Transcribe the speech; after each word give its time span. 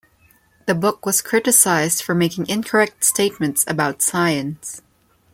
The 0.65 0.73
book 0.73 1.05
was 1.05 1.21
criticized 1.21 2.01
for 2.01 2.15
making 2.15 2.47
incorrect 2.49 3.03
statements 3.03 3.63
about 3.67 4.01
science. 4.01 4.81